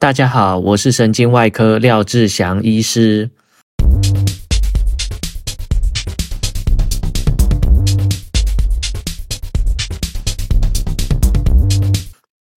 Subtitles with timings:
[0.00, 3.28] 大家好，我是神经外科廖志祥医师。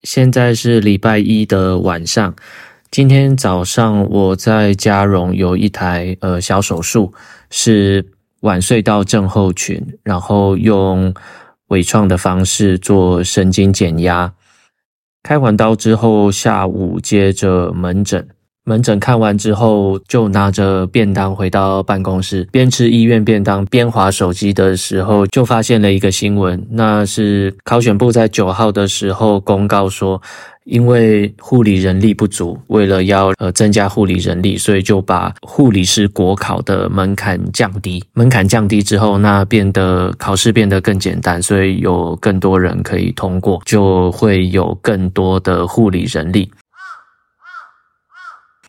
[0.04, 2.34] 现在是礼拜一的晚上。
[2.90, 7.12] 今天早上我在嘉荣有一台呃小手术，
[7.50, 8.06] 是
[8.40, 11.12] 腕隧道症候群，然后用
[11.66, 14.32] 微创的方式做神经减压。
[15.24, 18.28] 开完刀之后，下午接着门诊。
[18.66, 30.18] 门诊看完之后，就拿着便当回到办公室，边吃医院便当边滑手机的时候，就发现了一个新闻，那是考选部在九号的时候公告说，
[30.64, 38.02] 因为护理人力不足，为了要呃增加护理人力，所以就把护理师国考的门槛降低。
[38.14, 46.50] 门槛降低之后，那变得考试变得更简单，所以有更多人可以通过，就会有更多的护理人力。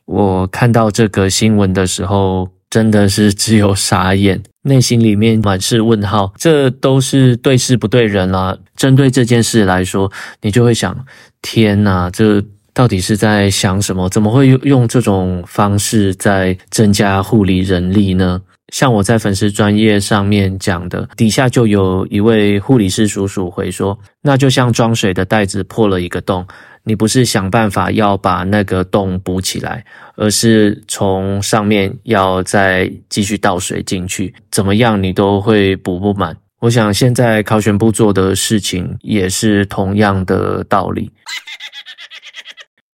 [0.06, 6.32] 我看到这个新闻的时候，真的是只有傻眼，内心里面满是问号。
[6.38, 8.58] 这都是对事不对人啊！
[8.76, 11.06] 针对这件事来说，你就会想：
[11.42, 14.08] 天哪，这到底是在想什么？
[14.10, 18.42] 怎么会用用这种方式在增加护理人力呢？
[18.74, 26.46] 像我在粉丝专业上面讲的，底下就有一位护理师叔叔回说：那就像装水的袋子破了一个洞。
[26.86, 29.84] 你不是想办法要把那个洞补起来，
[30.16, 36.38] 而是从上面要再继续倒水进去，怎么样你都会补不满。
[36.60, 41.12] 我想现在考选部做的事情也是同样的道理。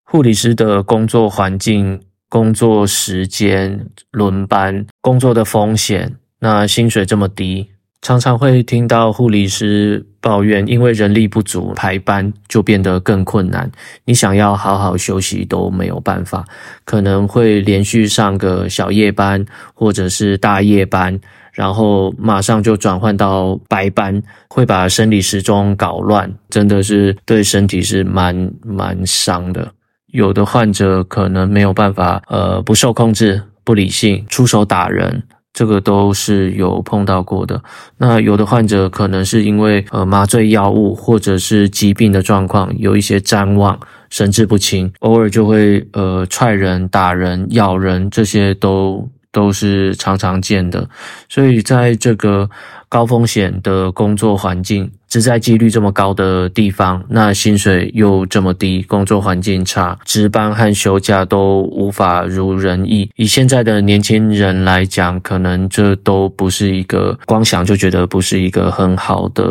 [0.05, 7.71] 护理师的工作环境、工作时间、轮班、工作的风险，那薪水这么低。
[8.03, 13.71] 常常会听到护理师抱怨，因为人力不足，排班就变得更困难。
[14.05, 16.45] 你想要好好休息都没有办法，
[16.85, 21.19] 可能会连续上个小夜班或者是大夜班，
[21.53, 29.73] 然后马上就转换到白班，会把生理时钟搞乱，真的是对身体是蛮蛮伤的。
[30.09, 35.23] 有的患者可能没有办法，呃，不受控制、不理性，出手打人。
[35.53, 37.63] 这个都是有碰到过的。
[37.99, 43.79] 那有的患者可能是因为呃麻醉药物或者是疾病的状况，有一些谵妄、
[44.09, 50.89] 神志不清，偶尔就会呃踹人、打人、咬人，这些都都是常常见的。
[51.29, 52.49] 所以在这个
[52.89, 63.11] 高风险的工作环境，职灾几率这么高的地方，那薪水又这么低，工作环境差，值班和休假都无法如人意。
[63.17, 69.45] 以现在的年轻人来讲，可能这都不是一个光想就觉得不是一个很好的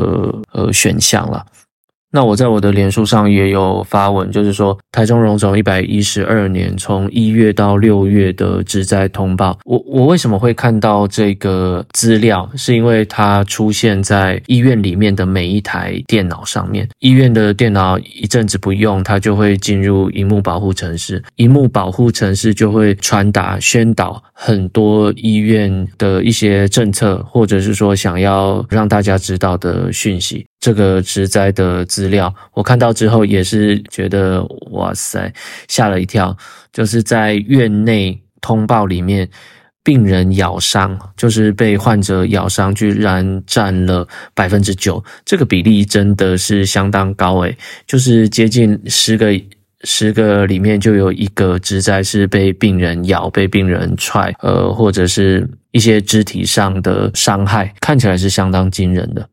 [0.52, 1.46] 呃选项了。
[2.12, 12.50] 那我在我的脸书上也有发文，就是说台中荣总一百一十二年从一月到六月的职灾通报，我我为什么会看到这个资料？
[12.56, 16.90] 是因为它出现在医院里面的每一台电脑上面。
[17.00, 30.44] 医院的电脑一阵子不用，它就会进入萤幕保护程式，萤幕保护程式就会传达宣导很多医院的一些政策，或者是说想要让大家知道的讯息。
[30.60, 35.32] 这个职灾的资料，我看到之后也是觉得哇塞，
[35.68, 36.36] 吓了一跳。
[36.74, 39.28] 就是在院内通报里面，
[39.84, 49.28] 病人咬伤，就是被患者咬伤，居然占了百分之九，这个比例真的是相当高诶，就是接近十个
[49.86, 59.28] 十个里面就有一个职灾是被病人咬、被病人踹，呃，或者是一些肢体上的伤害，看起来是相当惊人的。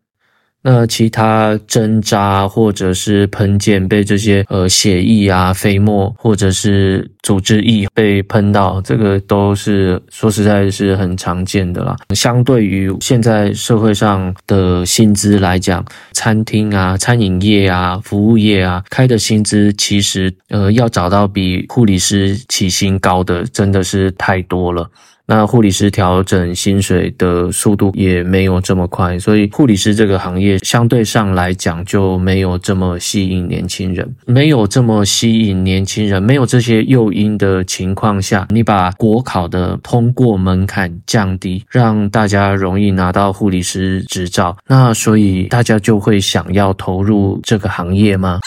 [0.68, 11.94] 那其他针扎或者是喷溅被这些呃血液啊、飞沫或者是组织液被喷到，这个都是说实在是很常见的啦。
[12.16, 24.90] 相对于现在社会上的薪资来讲，餐厅啊、餐饮业啊、服务业啊开的薪资，其实呃要找到比护理师起薪高的，真的是太多了。
[25.28, 48.38] 那护理师调整薪水的速度也没有这么快，所以护理师这个行业相对上来讲就没有这么吸引年轻人，没有这么吸引年轻人，没有这些诱因的情况下，你把国考的通过门槛降低，让大家容易拿到护理师执照，那所以大家就会想要投入这个行业吗？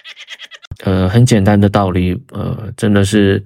[0.84, 3.42] 呃，很简单的道理，呃，真的是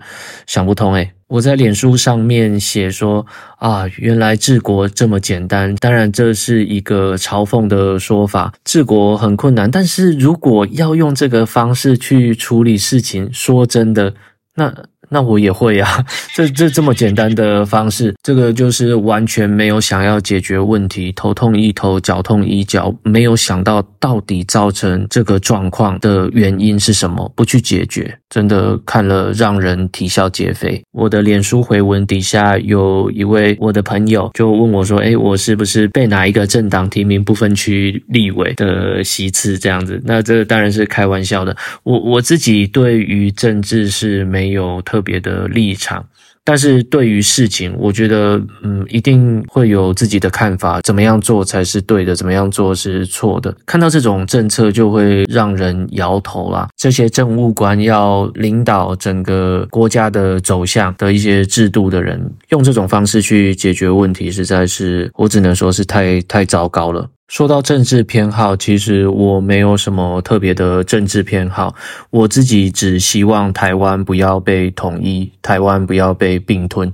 [0.47, 1.09] 想不通诶。
[1.29, 3.25] 我在脸书上面写说
[3.59, 5.75] 啊，原来治国这么简单。
[5.77, 9.71] 当然，这是一个嘲讽的说法，治国很困难。
[9.71, 14.15] 但是如果要用这个方式去处理事情，说真的，
[14.55, 14.75] 那。
[15.11, 30.79] 那我也会啊，这这这么简单的方式，这个就是完全没有想要解决问题，头痛医头，脚痛医脚，没有想到到底造成这个状况的原因是什么，不去解决，真的看了让人啼笑皆非。
[30.93, 41.57] 我的脸书回文底下有一位我的朋友就问我说：“诶，我是不是被哪一个政党提名不分区立委的席次这样子？”那这当然是开玩笑的。
[41.83, 44.98] 我我自己对于政治是没有特。
[44.99, 46.05] 特别的立场，
[46.43, 50.81] 但是对于事情，我觉得，嗯，一定会有自己的看法。
[50.81, 52.17] 怎么样做才是对的？
[52.17, 53.57] 怎么样做是错的？
[53.65, 56.69] 看到这种政策，就会让人摇头啦。
[56.77, 67.09] 这些政务官要领导整个国家的走向的一些制度的人，用这种方式去解决问题，实在是，我只能说是太太糟糕了。
[67.29, 71.75] 说到政治偏好，其实我没有什么特别的政治偏好，
[72.11, 76.91] 我自己只希望台湾不要被统一，台湾不要被并吞。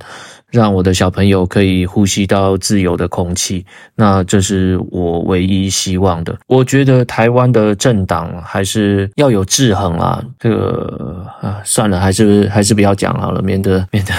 [0.50, 3.66] 让我的小朋友可以呼吸到自由的空气，
[3.96, 6.36] 那这是我唯一希望的。
[6.46, 10.24] 我觉得台湾的政党还是要有制衡啊。
[10.38, 14.12] 这个啊，算了，还是还是不要讲好了，免得免得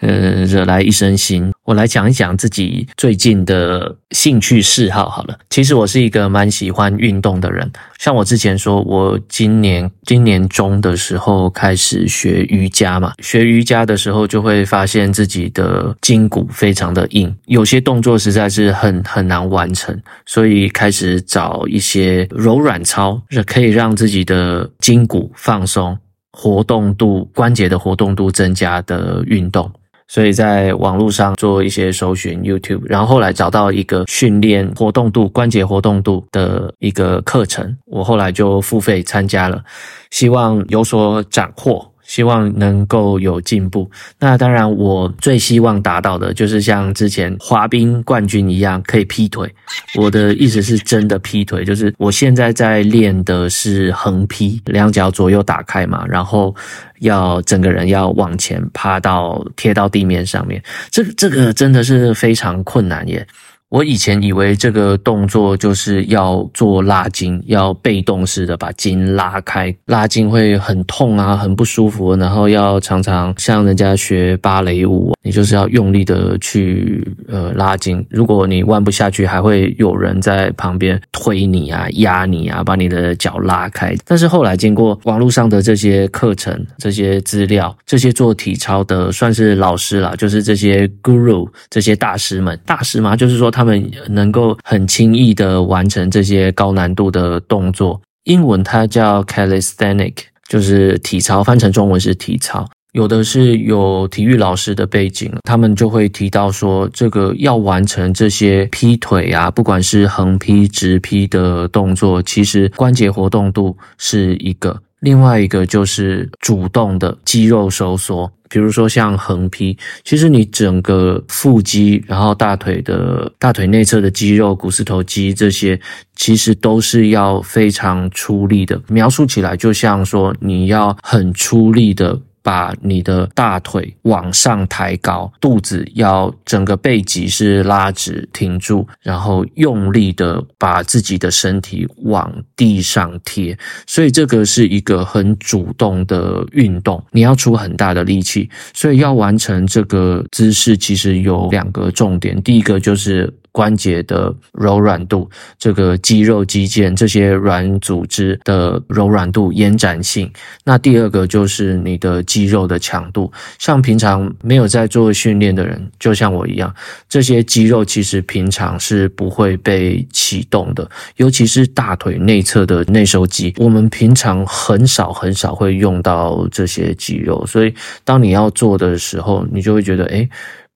[0.00, 1.52] 呃惹来一身腥。
[1.64, 5.38] 我来讲一讲自己最近的兴趣嗜好好了。
[5.50, 15.44] 其实我是一个蛮喜欢运动的人，像我之前说，我今年今年中的时候开始学瑜伽嘛，学瑜伽的时候就会发现自己。
[15.54, 19.96] 的筋骨非常的硬，有些动作实在是很很难完成，
[20.26, 25.96] 所以开始找一些柔软操，可以让自己的筋骨放松、
[26.32, 29.70] 活动度、关节的活动度增加的运动。
[30.06, 39.64] 所以在网络上做一些搜寻 YouTube，然后后来找到一个训练活动度、关节活动度的一个课程，我后来就付费参加了，
[40.10, 41.93] 希望有所斩获。
[42.04, 43.90] 希望能够有进步。
[44.18, 49.52] 那当然，我最希望达到的就是像之前滑冰冠军一样，可以劈腿。
[49.98, 56.54] 我的意思是真的劈腿，就是我现在在练的是横劈，两脚左右打开嘛，然后
[57.00, 60.62] 要整个人要往前趴到贴到地面上面。
[60.90, 63.26] 这这个真的是非常困难耶。
[63.74, 78.06] 我以前以为这个动作就是要做拉筋，要被动式的把筋拉开，拉筋会很痛啊，很不舒服，然后要常常像人家学芭蕾舞，你就是要用力的去呃拉筋。
[78.10, 83.92] 如果你弯不下去，还会有人在旁边推你啊、压你啊，把你的脚拉开。
[84.04, 93.63] 但是后来经过网络上的这些课程、这些资料、这些做体操的算是老师啦，就是这些 guru、这些大师们，大师嘛，就是说他。
[93.64, 100.12] 他们能够很轻易的完成这些高难度的动作，英文它叫 calisthenic，
[100.46, 102.68] 就是体操，翻成中文是体操。
[102.92, 114.78] 有的是有体育老师的背景，他们就会提到说，这个要完成这些劈腿啊，不管是横劈、直劈的动作，其实关节活动度是一个。
[115.04, 125.78] 另外一个就是主动的肌肉收缩，比如说像横劈，其实你整个腹肌，然后大腿的大腿内侧的肌肉、股四头肌这些，
[126.16, 128.80] 其实都是要非常出力的。
[128.88, 132.18] 描述起来就像说你要很出力的。
[132.44, 153.32] 把你的大腿往上抬高，肚子要整个背脊是拉直挺住，然后用力的把自己的身体往地上贴，所以这个是一个很主动的运动，你要出很大的力气，所以要完成这个姿势，其实有两个重点，第一个就是。
[153.54, 160.28] 关节的柔软度，这个肌肉、肌腱这些软组织的柔软度、延展性。
[160.64, 163.32] 那第二个就是你的肌肉的强度。
[163.60, 166.74] 像平常没有在做训练的人，就像我一样，
[167.08, 180.28] 这些肌肉其实平常是不会被启动的，尤其是大腿内侧的内收肌，我们平常很少很少会用到这些肌肉，所以当你要做的时候，你就会觉得，诶，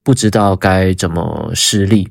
[0.04, 2.08] 不知道该怎么施力。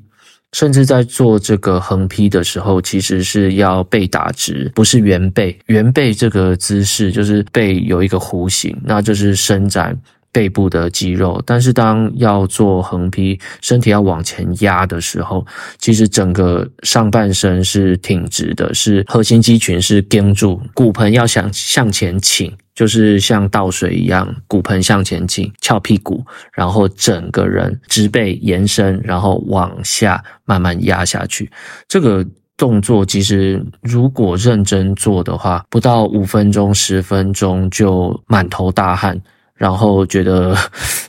[0.52, 5.58] 甚至在做这个横劈的时候，其实是要背打直，不是圆背。
[5.66, 9.94] 圆背这个姿势就是背有一个弧形，那就是伸展
[10.32, 15.46] 背部的肌肉，但是当要做横劈，身体要往前压的时候，
[15.78, 31.50] 其实整个上半身是挺直的，是核心肌群是盯住，骨盆要想向前倾，就是像倒水一样，骨盆向前倾，翘屁股，然后整个人直背延伸，然后往下慢慢压下去，
[31.86, 32.26] 这个。
[32.58, 39.16] 动作其实如果认真做的话，不到五分钟、十分钟就满头大汗，
[39.58, 40.56] 然后觉得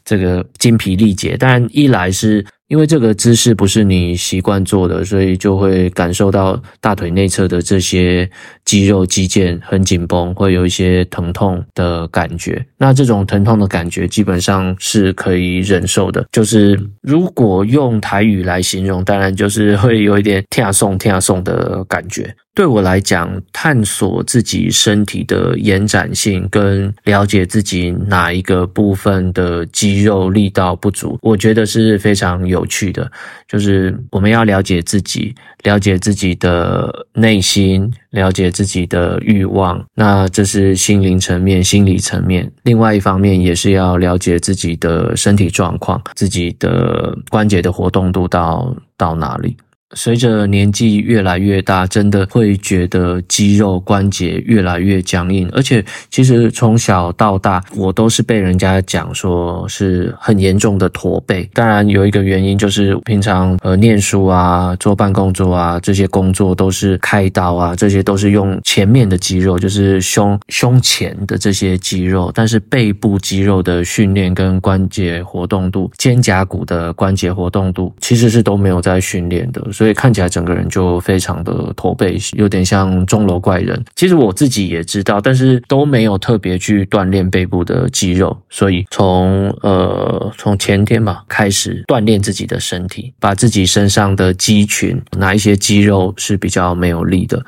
[0.10, 1.38] 这个精疲力竭。
[1.40, 2.44] 但一来是。
[2.70, 8.30] 因为这个姿势不是你习惯做的，所以就会感受到大腿内侧的这些
[8.64, 12.64] 肌肉肌腱很紧绷，会有一些疼痛的感觉。
[12.78, 16.24] 那这种疼痛的感觉基本上是可以忍受的。
[16.32, 22.32] 就是如果用台语来形容，当然就是会有一点跳送跳送的感觉。
[22.54, 33.12] 对我来讲，探索自己身体的延展性，跟了解自己哪一个部分的肌肌肉力道不足，我觉得是非常有趣的。
[33.50, 39.84] 就是我们要了解自己，了解自己的内心，了解自己的欲望。
[39.94, 42.50] 那这是心灵层面、心理层面。
[42.64, 49.58] 另外一方面，也是要了解自己的身体状况，自己的关节的活动度到到哪里。
[49.96, 61.50] 随着年纪越来越大，真的会觉得肌肉关节越来越僵硬，而且其实从小到大，我都是被人家讲说是很严重的驼背。
[61.54, 79.60] 当然有一个原因就是平常呃念书啊、坐办公桌啊这些工作都是开刀啊，这些都是用前面的肌肉，就是胸胸前的这些肌肉，但是背部肌肉的训练跟关节活动度、肩胛骨的关节活动度其实是都没有在训练的。
[79.80, 83.82] 所以看起来整个人就非常的驼背，有点像钟楼怪人。
[83.96, 88.38] 其实我自己也知道，但是都没有特别去锻炼背部的肌肉。
[88.50, 97.42] 所以从呃从前天吧开始锻炼自己的身体，把自己身上的肌群哪一些肌肉是比较没有力的，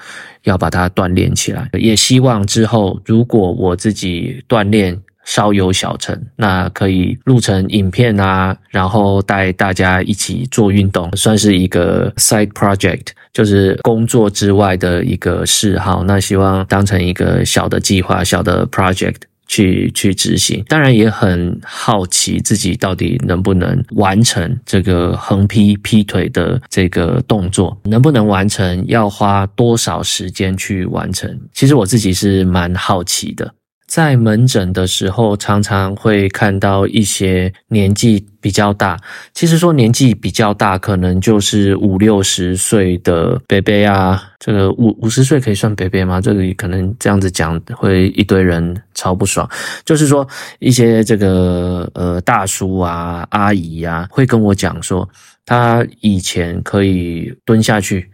[0.43, 1.69] 要把它锻炼起来。
[1.73, 4.97] 也希望之后如果我自己锻炼。
[5.25, 16.03] 稍有小成，那可以录成影片啊，然后带大家一起做运动，算是一个 side project，就是工作之外的一个嗜好。
[16.03, 19.15] 那希望当成一个小的计划、小的 project
[19.47, 20.63] 去去执行。
[20.67, 31.39] 当然也很好奇自己到底能不能完成这个横劈劈腿的这个动作，能不能完成，要花多少时间去完成？
[31.53, 33.53] 其实我自己是蛮好奇的。
[33.91, 38.97] 在门诊的时候，常常会看到一些年纪比较大。
[39.33, 44.31] 其实说年纪比较大，可能就是五六十岁的伯伯啊。
[44.39, 46.21] 这个五五十岁可以算伯伯吗？
[46.21, 49.45] 这里可能这样子讲会一堆人超不爽。
[49.83, 50.25] 就是说
[50.59, 55.09] 一些这个呃大叔啊、阿姨啊，会跟我讲说，
[55.45, 58.09] 他以前可以蹲下去。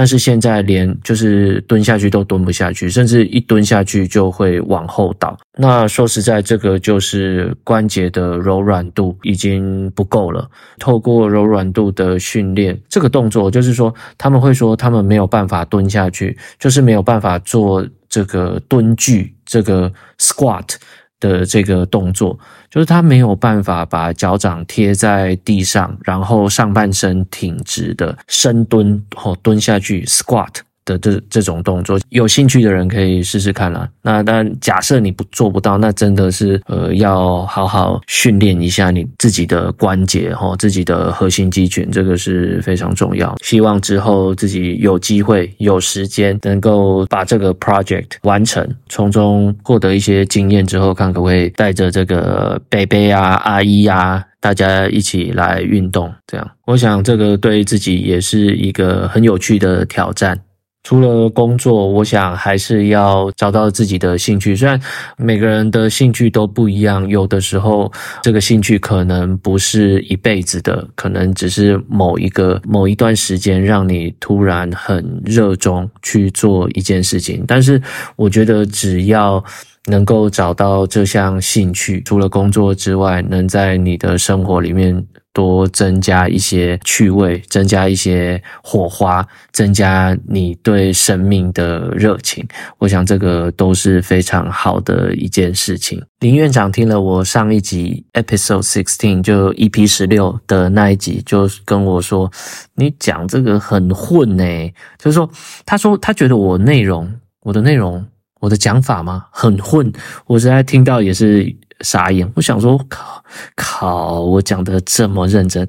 [0.00, 5.36] 但是现在连就是蹲下去都蹲不下去，甚至一蹲下去就会往后倒。
[5.58, 10.48] 那说实在，这个就是关节的柔软度已经不够了。
[10.78, 20.76] 透过柔软度的训练，这个动作就是说，他们会说他们没有办法蹲下去，就是没有办法做这个蹲踞，这个 squat。
[21.20, 22.36] 的这个动作，
[22.68, 30.54] 就是他没有办法把脚掌贴在地上，然后上半身挺直的深蹲，或蹲下去 squat。
[30.84, 33.88] 的这这种动作，有兴趣的人可以试试看啦。
[34.02, 43.36] 那但假设你不做不到，那真的是呃要好好训练一下你自己的关节齁，自己的核心肌群，这个是非常重要。
[43.42, 56.12] 希望之后自己有机会有时间，能够把这个 project 完成，从中获得一些经验之后，看可不可以带着这个贝贝啊、阿姨啊，大家一起来运动。
[56.26, 60.38] 这样，我想这个对自己也是一个很有趣的挑战。
[60.82, 64.56] 除了工作，我想还是要找到自己的兴趣。
[64.56, 64.80] 虽然
[65.16, 77.44] 每个人的兴趣都不一样，有的时候这个兴趣可能不是一辈子的，可能只是某一个某一段时间让你突然很热衷去做一件事情。
[77.46, 77.80] 但是
[78.16, 79.42] 我觉得只要
[79.86, 92.46] 能够找到这项兴趣，除了工作之外，能在你的生活里面多增加一些趣味，增加一些火花，增加你对生命的热情，
[92.78, 96.02] 我想这个都是非常好的一件事情。
[96.20, 102.30] 林院长听了我上一集 Episode Sixteen 就 EP 十六的那一集，就跟我说
[102.74, 105.30] ：“你讲这个很混欸。”就是说，
[105.64, 108.04] 他说他觉得我内容，我的内容。
[108.40, 109.26] 我的讲法吗？
[109.30, 109.92] 很混，
[110.24, 112.30] 我实在听到也是傻眼。
[112.34, 113.24] 我想说，靠
[113.56, 115.66] 靠，我讲的这么认真，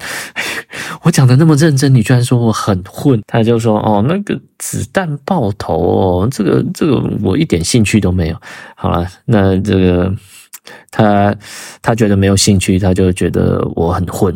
[1.04, 3.22] 我讲的那么认真，你居然说我很混？
[3.28, 8.42] 他就说，哦，那个子弹爆头哦，这个这个我一点兴趣都没有。
[8.76, 10.14] 好了，那这个
[10.92, 11.36] 他
[11.82, 14.36] 他觉得没有兴趣，他就觉得我很混。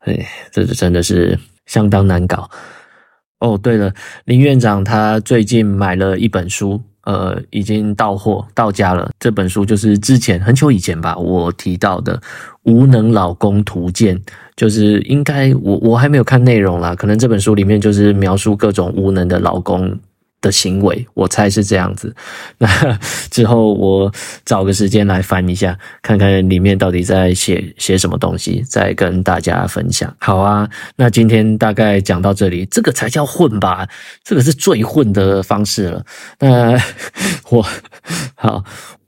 [0.00, 2.48] 哎，这是真的是相当难搞。
[3.40, 3.92] 哦，对了，
[4.24, 9.10] 林院长他最近买了一本书，呃，已经到货到家了。
[9.18, 12.14] 这本书就是之前很久以前吧，我提到的
[12.64, 14.14] 《无能老公图鉴》，
[14.54, 19.98] 就是应该我我还没有看内容啦，可能这本书里面就是描述各种无能的老公。
[20.40, 22.14] 的行为，我猜是这样子。
[22.58, 22.98] 那
[23.30, 24.12] 之后我
[24.44, 30.14] 找个时间来翻一下，看看里面到底在写写什么东西，再跟大家分享。
[30.20, 33.88] 好啊，那今天大概讲到这里，这个才叫混吧？
[34.22, 36.04] 这个是最混的方式了。
[36.38, 36.78] 那
[37.50, 37.66] 我
[38.36, 38.62] 好，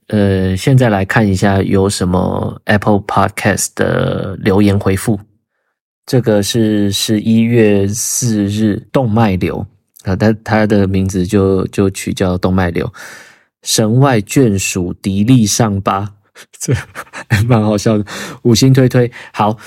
[0.09, 5.21] 呃，现在来看一下有什么 Apple Podcast 的留言回复。
[6.07, 9.65] 这个是十一月四日，动脉瘤。
[10.05, 12.91] 啊，他他的名字就就取叫动脉瘤，
[13.63, 16.15] 神外眷属迪丽上巴，
[16.59, 16.73] 这
[17.29, 18.05] 还蛮好笑的。
[18.43, 19.59] 五星推推，好，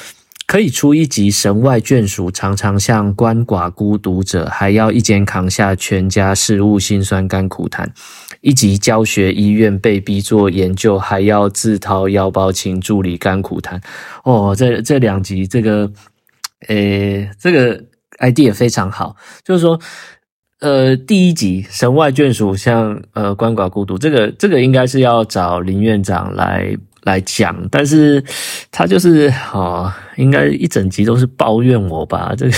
[0.48, 7.94] 可以出一集神外眷属，常常像鳏寡孤独者，还要一肩扛下全家事务，辛酸甘苦谈。
[8.42, 13.80] 一集教学医院被逼做研究，还要自掏腰包请助理甘苦谈。
[14.24, 15.92] 哦，这这两集这个，
[16.70, 17.84] 诶，这个
[18.18, 19.80] idea 非常好，就是说。
[20.64, 28.24] 呃，第一集神外眷属像呃鳏寡孤独，这个这个应该是要找林院长来来讲，但是
[28.72, 32.34] 他就是哦，应该一整集都是抱怨我吧？
[32.40, 32.54] 这个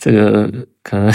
[0.00, 0.50] 这个
[0.82, 1.12] 可能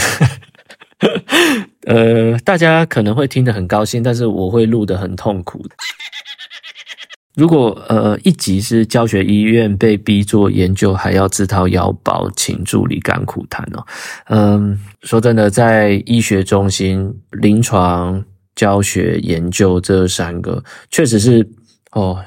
[1.87, 5.61] 呃，大家可能会听得很高兴，但是我会录得很痛苦。
[7.35, 13.83] 如果呃一集是教学医院被逼做研究，还要自掏腰包请助理甘苦谈哦。
[14.27, 18.23] 嗯，说真的，在医学中心、临床、
[18.55, 21.47] 教学、研究这三个，确实是
[21.93, 22.23] 哦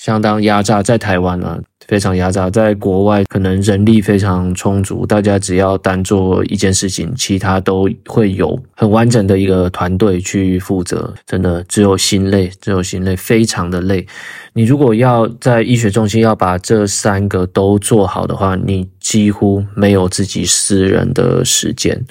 [0.00, 1.60] 相当压榨，在台湾、啊。
[1.86, 11.12] 非常压榨，在国外可能人力非常充足，大家只要单做一件事情，其他都会有很完整的一个团队去负责。
[11.26, 14.06] 真的只有心累，只有心累，非常的累。
[14.54, 22.02] 你如果要在医学中心要把这三个都做好的话，你几乎没有自己私人的时间，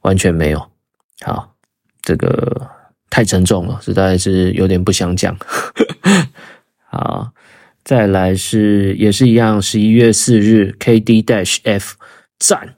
[0.00, 0.66] 完全没有。
[1.26, 1.52] 好，
[2.00, 2.66] 这个
[3.10, 5.36] 太沉重了，实在是有点不想讲。
[6.90, 7.32] 好。
[7.82, 11.94] 再来是也是一样，十一月四日，K D dash F
[12.38, 12.74] 赞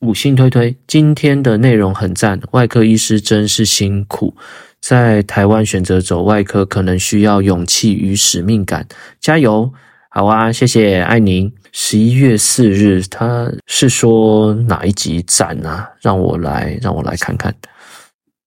[0.00, 4.34] 五星推推，今天的内容很赞，外科医师真是辛苦，
[4.80, 8.86] 在台湾选择走外科，可能需要勇气与使命感，
[9.20, 9.72] 加油！
[10.10, 11.50] 好啊，谢谢爱您。
[11.70, 15.88] 十一月四日，他是说哪一集赞啊？
[16.00, 17.54] 让我来让我来看看，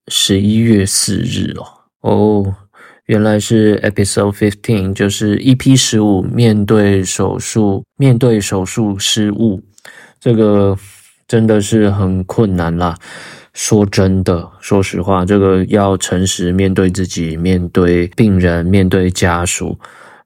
[0.08, 1.66] 十一月四日哦
[2.02, 2.54] 哦。
[3.06, 9.62] 原来是 episode fifteen，就是 EP 十五，面对手术，面对手术失误，
[10.18, 10.76] 这个
[11.28, 12.96] 真的是很困难啦。
[13.52, 19.78] 说真的，说实话，这个要诚实面对自己，面对病人，面对家属，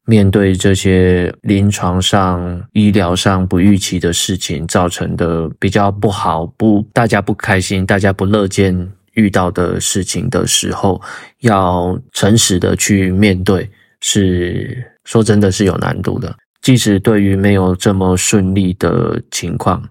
[0.07, 8.98] 面对这些临床上、医疗上不预期的事情造成的比较不好，不，大家不开心，大家不乐见。
[9.19, 11.03] 遇到的事情的时候，
[11.41, 13.69] 要诚实的去面对，
[14.01, 16.33] 是说真的是有难度的。
[16.63, 19.83] 即使对于没有这么顺利的情况，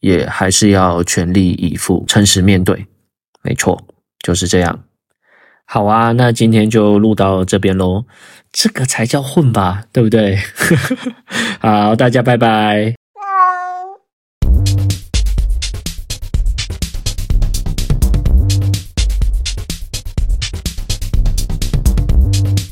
[0.00, 2.86] 也还是要全力以赴，诚实面对。
[3.42, 3.82] 没错，
[4.22, 4.84] 就是这样。
[5.66, 8.04] 好啊，那今天就录到这边喽。
[8.52, 10.38] 这个才叫混吧，对不对？
[11.60, 13.03] 好，大家拜拜。